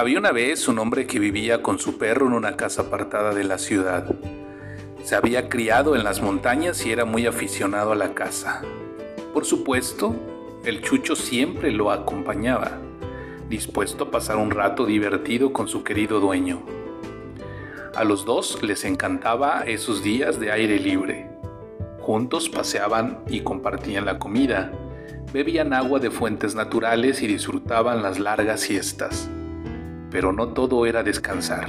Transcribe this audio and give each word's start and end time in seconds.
Había 0.00 0.18
una 0.18 0.32
vez 0.32 0.66
un 0.66 0.78
hombre 0.78 1.06
que 1.06 1.18
vivía 1.18 1.60
con 1.60 1.78
su 1.78 1.98
perro 1.98 2.26
en 2.26 2.32
una 2.32 2.56
casa 2.56 2.80
apartada 2.80 3.34
de 3.34 3.44
la 3.44 3.58
ciudad. 3.58 4.10
Se 5.04 5.14
había 5.14 5.50
criado 5.50 5.94
en 5.94 6.04
las 6.04 6.22
montañas 6.22 6.86
y 6.86 6.90
era 6.90 7.04
muy 7.04 7.26
aficionado 7.26 7.92
a 7.92 7.96
la 7.96 8.14
caza. 8.14 8.62
Por 9.34 9.44
supuesto, 9.44 10.16
el 10.64 10.80
chucho 10.80 11.14
siempre 11.14 11.70
lo 11.70 11.90
acompañaba, 11.90 12.78
dispuesto 13.50 14.04
a 14.04 14.10
pasar 14.10 14.38
un 14.38 14.50
rato 14.52 14.86
divertido 14.86 15.52
con 15.52 15.68
su 15.68 15.84
querido 15.84 16.18
dueño. 16.18 16.62
A 17.94 18.02
los 18.02 18.24
dos 18.24 18.62
les 18.62 18.86
encantaba 18.86 19.64
esos 19.66 20.02
días 20.02 20.40
de 20.40 20.50
aire 20.50 20.78
libre. 20.78 21.28
Juntos 22.00 22.48
paseaban 22.48 23.18
y 23.28 23.40
compartían 23.40 24.06
la 24.06 24.18
comida, 24.18 24.72
bebían 25.34 25.74
agua 25.74 25.98
de 25.98 26.10
fuentes 26.10 26.54
naturales 26.54 27.20
y 27.20 27.26
disfrutaban 27.26 28.02
las 28.02 28.18
largas 28.18 28.62
siestas. 28.62 29.28
Pero 30.10 30.32
no 30.32 30.48
todo 30.48 30.86
era 30.86 31.02
descansar. 31.02 31.68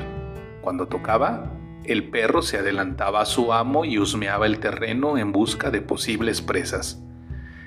Cuando 0.61 0.87
tocaba, 0.87 1.51
el 1.83 2.09
perro 2.09 2.41
se 2.41 2.57
adelantaba 2.57 3.21
a 3.21 3.25
su 3.25 3.53
amo 3.53 3.85
y 3.85 3.97
husmeaba 3.97 4.45
el 4.45 4.59
terreno 4.59 5.17
en 5.17 5.31
busca 5.31 5.71
de 5.71 5.81
posibles 5.81 6.41
presas. 6.41 7.01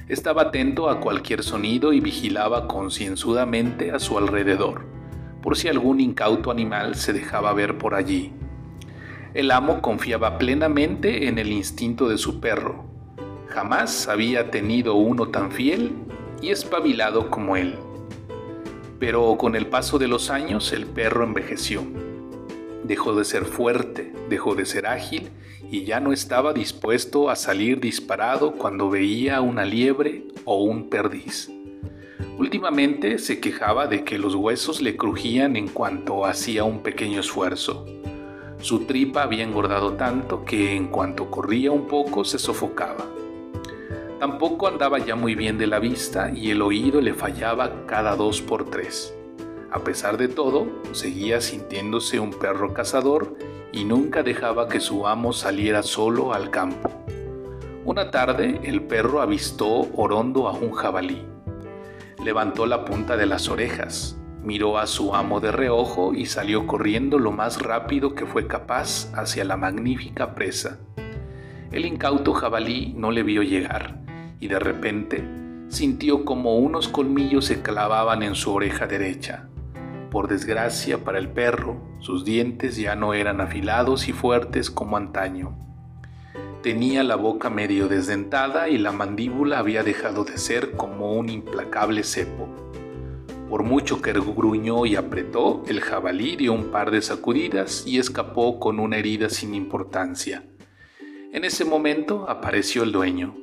Estaba 0.09 0.42
atento 0.42 0.91
a 0.91 1.01
cualquier 1.01 1.42
sonido 1.42 1.92
y 1.92 2.01
vigilaba 2.01 2.68
concienzudamente 2.68 3.91
a 3.91 3.98
su 3.98 4.18
alrededor, 4.18 4.87
por 5.42 5.56
si 5.56 5.68
algún 5.68 6.01
incauto 6.01 6.51
animal 6.51 6.95
se 6.95 7.12
dejaba 7.12 7.52
ver 7.54 7.79
por 7.79 7.95
allí. 7.95 8.32
El 9.34 9.51
amo 9.51 9.80
confiaba 9.80 10.38
plenamente 10.38 11.27
en 11.27 11.38
el 11.38 11.51
instinto 11.51 12.09
de 12.09 12.18
su 12.18 12.38
perro. 12.38 12.84
Jamás 13.48 14.06
había 14.06 14.51
tenido 14.51 14.95
uno 14.95 15.29
tan 15.29 15.51
fiel 15.51 15.93
y 16.41 16.51
espabilado 16.51 17.30
como 17.30 17.56
él. 17.56 17.77
Pero 19.07 19.37
con 19.37 19.55
el 19.55 19.66
paso 19.66 19.99
de 19.99 20.09
los 20.09 20.30
años 20.30 20.73
el 20.73 20.87
perro 20.87 21.24
envejeció. 21.24 21.83
Dejó 22.85 23.15
de 23.15 23.27
ser 23.27 23.45
fuerte, 23.45 24.15
dejó 24.30 24.55
de 24.55 24.65
ser 24.65 24.87
ágil 24.87 25.29
y 25.71 25.85
ya 25.85 26.01
no 26.01 26.10
estaba 26.10 26.55
dispuesto 26.55 27.29
a 27.29 27.37
salir 27.37 27.80
disparado 27.80 28.52
cuando 28.52 28.88
veía 28.88 29.43
una 29.43 29.66
liebre 29.66 30.25
o 30.47 30.65
un 30.65 30.88
perdiz. 30.88 31.51
Últimamente 32.38 33.19
se 33.19 33.41
quejaba 33.41 33.88
de 33.88 34.05
que 34.05 34.19
los 34.19 34.35
huesos 34.35 34.80
le 34.80 34.97
crujían 34.97 35.57
en 35.57 35.69
cuanto 35.69 36.25
hacía 36.25 36.65
un 36.65 36.82
pequeño 36.82 37.21
esfuerzo. 37.21 37.85
Su 38.63 38.87
tripa 38.87 39.23
había 39.23 39.45
engordado 39.45 39.93
tanto 39.93 40.47
que 40.47 40.75
en 40.75 40.87
cuanto 40.87 41.30
corría 41.30 41.73
un 41.73 41.88
poco 41.88 42.25
se 42.25 42.38
sofocaba. 42.38 43.05
Tampoco 44.24 44.68
andaba 44.68 45.00
ya 45.00 45.16
muy 45.16 45.34
bien 45.34 45.58
de 45.58 45.66
la 45.66 45.78
vista 45.78 46.30
y 46.34 46.50
el 46.50 46.62
oído 46.62 47.02
le 47.02 47.12
fallaba 47.12 47.84
cada 47.84 48.16
dos 48.16 48.40
por 48.40 48.70
tres. 48.70 49.14
A 49.70 49.80
pesar 49.80 50.16
de 50.16 50.28
todo, 50.28 50.66
seguía 50.92 51.42
sintiéndose 51.42 52.20
un 52.20 52.30
perro 52.30 52.72
cazador 52.72 53.36
y 53.70 53.84
nunca 53.84 54.22
dejaba 54.22 54.66
que 54.66 54.80
su 54.80 55.06
amo 55.06 55.34
saliera 55.34 55.82
solo 55.82 56.32
al 56.32 56.48
campo. 56.48 56.90
Una 57.84 58.10
tarde 58.10 58.62
el 58.64 58.84
perro 58.84 59.20
avistó 59.20 59.90
orondo 59.95 60.48
a 60.48 60.52
un 60.52 60.72
jabalí. 60.72 61.22
Levantó 62.24 62.64
la 62.64 62.86
punta 62.86 63.18
de 63.18 63.26
las 63.26 63.50
orejas, 63.50 64.19
miró 64.42 64.78
a 64.78 64.86
su 64.86 65.14
amo 65.14 65.41
de 65.41 65.52
reojo 65.52 66.14
y 66.14 66.25
salió 66.25 66.66
corriendo 66.66 67.19
lo 67.19 67.30
más 67.30 67.60
rápido 67.60 68.14
que 68.14 68.25
fue 68.25 68.47
capaz 68.47 69.12
hacia 69.14 69.44
la 69.44 69.58
magnífica 69.58 70.34
presa. 70.34 70.78
El 71.72 71.84
incauto 71.84 72.32
jabalí 72.32 72.94
no 72.97 73.10
le 73.10 73.22
vio 73.22 73.42
llegar 73.42 74.02
y 74.41 74.49
de 74.49 74.59
repente 74.59 75.25
sintió 75.69 76.25
como 76.25 76.56
unos 76.56 76.88
colmillos 76.88 77.47
se 77.47 77.62
clavaban 77.62 78.22
en 78.22 78.34
su 78.34 78.53
oreja 78.53 78.87
derecha. 78.87 79.49
Por 80.10 80.28
desgracia 80.28 80.99
para 81.03 81.19
el 81.19 81.28
perro, 81.28 81.81
sus 81.99 82.25
dientes 82.25 82.76
ya 82.76 82.94
no 82.94 83.14
eran 83.14 83.41
afilados 83.41 84.08
y 84.08 84.12
fuertes 84.12 84.70
como 84.70 84.97
antaño. 84.97 85.58
Tenía 86.62 87.03
la 87.03 87.16
boca 87.16 87.50
medio 87.50 87.88
desdentada 87.88 88.69
y 88.69 88.78
la 88.78 88.92
mandíbula 88.92 89.58
había 89.58 89.82
dejado 89.82 90.25
de 90.25 90.38
ser 90.38 90.72
como 90.72 91.12
un 91.12 91.28
implacable 91.28 92.04
cepo. 92.04 92.48
Por 93.50 93.64
mucho 93.64 94.00
que 94.00 94.12
gruñó 94.12 94.87
y 94.87 94.97
apretó, 94.97 95.62
el 95.69 95.81
jabalí 95.81 96.37
dio 96.37 96.53
un 96.53 96.70
par 96.70 96.91
de 96.91 97.03
sacudidas 97.03 97.84
y 97.87 97.98
escapó 97.98 98.58
con 98.58 98.81
una 98.81 98.97
herida 98.97 99.28
sin 99.28 99.54
importancia. 99.54 100.44
En 101.32 101.44
ese 101.44 101.64
momento 101.64 102.26
apareció 102.28 102.84
el 102.84 102.92
dueño. 102.92 103.34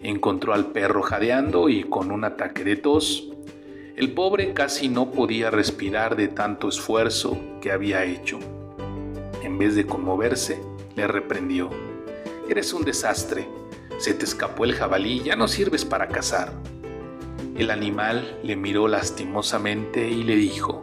Encontró 0.00 0.52
al 0.54 0.66
perro 0.66 1.02
jadeando 1.02 1.68
y 1.68 1.84
con 1.84 2.10
un 2.10 2.24
ataque 2.24 2.64
de 2.64 2.76
tos. 2.76 3.30
El 3.96 4.12
pobre 4.12 4.52
casi 4.52 4.88
no 4.88 5.12
podía 5.12 5.50
respirar 5.50 6.16
de 6.16 6.28
tanto 6.28 6.68
esfuerzo 6.68 7.38
que 7.60 7.72
había 7.72 8.04
hecho. 8.04 8.38
En 9.42 9.58
vez 9.58 9.74
de 9.74 9.86
conmoverse, 9.86 10.60
le 10.96 11.06
reprendió. 11.06 11.70
Eres 12.48 12.72
un 12.72 12.84
desastre. 12.84 13.46
Se 13.98 14.14
te 14.14 14.24
escapó 14.24 14.64
el 14.64 14.74
jabalí, 14.74 15.22
ya 15.22 15.36
no 15.36 15.48
sirves 15.48 15.84
para 15.84 16.08
cazar. 16.08 16.52
El 17.56 17.70
animal 17.70 18.38
le 18.42 18.56
miró 18.56 18.88
lastimosamente 18.88 20.08
y 20.08 20.24
le 20.24 20.34
dijo, 20.34 20.82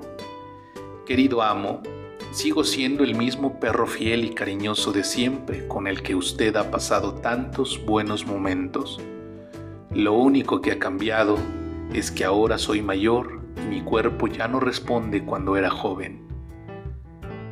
Querido 1.06 1.42
amo, 1.42 1.84
sigo 2.32 2.64
siendo 2.64 3.04
el 3.04 3.16
mismo 3.16 3.60
perro 3.60 3.86
fiel 3.86 4.24
y 4.24 4.30
cariñoso 4.30 4.94
de 4.94 5.04
siempre 5.04 5.68
con 5.68 5.86
el 5.86 6.02
que 6.02 6.16
usted 6.16 6.56
ha 6.56 6.72
pasado 6.72 7.16
tantos 7.16 7.84
buenos 7.86 8.26
momentos. 8.26 9.00
Lo 9.94 10.14
único 10.14 10.62
que 10.62 10.72
ha 10.72 10.80
cambiado 10.80 11.38
es 11.94 12.10
que 12.10 12.24
ahora 12.24 12.58
soy 12.58 12.82
mayor 12.82 13.42
y 13.58 13.68
mi 13.68 13.82
cuerpo 13.82 14.28
ya 14.28 14.48
no 14.48 14.62
responde 14.62 15.26
cuando 15.26 15.58
era 15.58 15.70
joven. 15.70 16.22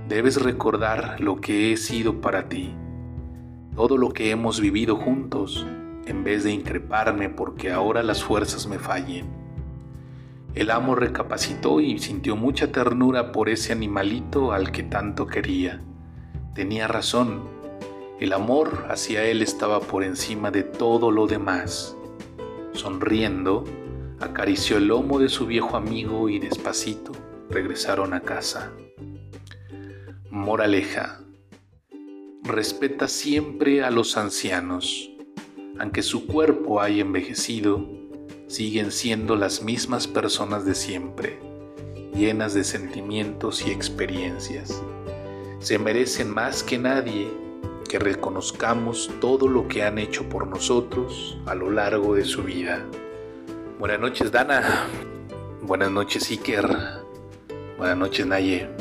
Debes 0.07 0.41
recordar 0.41 1.19
lo 1.19 1.41
que 1.41 1.73
he 1.73 1.77
sido 1.77 2.21
para 2.21 2.47
ti, 2.47 2.73
todo 3.75 3.97
lo 3.97 4.11
que 4.11 4.31
hemos 4.31 4.61
vivido 4.61 4.95
juntos, 4.95 5.67
en 6.05 6.23
vez 6.23 6.45
de 6.45 6.51
increparme 6.51 7.29
porque 7.29 7.71
ahora 7.71 8.01
las 8.01 8.23
fuerzas 8.23 8.65
me 8.65 8.79
fallen. 8.79 9.27
El 10.55 10.71
amo 10.71 10.95
recapacitó 10.95 11.79
y 11.79 11.99
sintió 11.99 12.35
mucha 12.35 12.71
ternura 12.71 13.31
por 13.31 13.49
ese 13.49 13.71
animalito 13.71 14.51
al 14.51 14.71
que 14.71 14.83
tanto 14.83 15.27
quería. 15.27 15.81
Tenía 16.55 16.87
razón, 16.87 17.43
el 18.19 18.33
amor 18.33 18.87
hacia 18.89 19.23
él 19.23 19.41
estaba 19.41 19.79
por 19.79 20.03
encima 20.03 20.51
de 20.51 20.63
todo 20.63 21.11
lo 21.11 21.27
demás. 21.27 21.95
Sonriendo, 22.73 23.63
acarició 24.19 24.77
el 24.77 24.87
lomo 24.87 25.19
de 25.19 25.29
su 25.29 25.45
viejo 25.45 25.77
amigo 25.77 26.29
y 26.29 26.39
despacito 26.39 27.11
regresaron 27.49 28.13
a 28.13 28.21
casa. 28.21 28.71
Moraleja. 30.29 31.21
Respeta 32.43 33.07
siempre 33.07 33.83
a 33.83 33.91
los 33.91 34.17
ancianos. 34.17 35.09
Aunque 35.79 36.01
su 36.01 36.27
cuerpo 36.27 36.81
haya 36.81 37.01
envejecido, 37.01 37.87
siguen 38.49 38.91
siendo 38.91 39.35
las 39.35 39.61
mismas 39.61 40.07
personas 40.07 40.65
de 40.65 40.73
siempre, 40.73 41.39
llenas 42.15 42.55
de 42.55 42.63
sentimientos 42.63 43.65
y 43.65 43.69
experiencias. 43.69 44.81
Se 45.59 45.77
merecen 45.77 46.33
más 46.33 46.63
que 46.63 46.79
nadie 46.79 47.29
que 47.87 47.99
reconozcamos 47.99 49.11
todo 49.21 49.47
lo 49.47 49.67
que 49.67 49.83
han 49.83 49.99
hecho 49.99 50.27
por 50.27 50.47
nosotros 50.47 51.37
a 51.45 51.53
lo 51.53 51.69
largo 51.69 52.15
de 52.15 52.25
su 52.25 52.41
vida. 52.43 52.83
Buenas 53.77 53.99
noches 53.99 54.31
Dana, 54.31 54.87
buenas 55.61 55.91
noches 55.91 56.29
Iker, 56.31 56.67
buenas 57.77 57.97
noches 57.97 58.25
Naye. 58.25 58.78